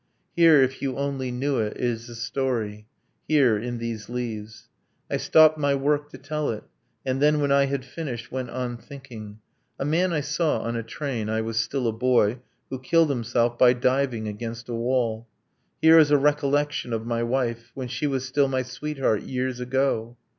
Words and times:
Here, 0.35 0.63
if 0.63 0.81
you 0.81 0.97
only 0.97 1.29
knew 1.31 1.59
it, 1.59 1.77
is 1.77 2.09
a 2.09 2.15
story 2.15 2.87
Here, 3.27 3.55
in 3.55 3.77
these 3.77 4.09
leaves. 4.09 4.67
I 5.11 5.17
stopped 5.17 5.59
my 5.59 5.75
work 5.75 6.09
to 6.09 6.17
tell 6.17 6.49
it, 6.49 6.63
And 7.05 7.21
then, 7.21 7.39
when 7.39 7.51
I 7.51 7.65
had 7.65 7.85
finished, 7.85 8.31
went 8.31 8.49
on 8.49 8.77
thinking: 8.77 9.41
A 9.77 9.85
man 9.85 10.11
I 10.11 10.21
saw 10.21 10.61
on 10.61 10.75
a 10.75 10.81
train... 10.81 11.29
I 11.29 11.41
was 11.41 11.59
still 11.59 11.87
a 11.87 11.91
boy... 11.93 12.39
Who 12.71 12.79
killed 12.79 13.11
himself 13.11 13.59
by 13.59 13.73
diving 13.73 14.27
against 14.27 14.67
a 14.69 14.73
wall. 14.73 15.27
Here 15.83 15.99
is 15.99 16.09
a 16.09 16.17
recollection 16.17 16.93
of 16.93 17.05
my 17.05 17.21
wife, 17.21 17.69
When 17.75 17.87
she 17.87 18.07
was 18.07 18.25
still 18.25 18.47
my 18.47 18.63
sweetheart, 18.63 19.21
years 19.21 19.59
ago. 19.59 20.17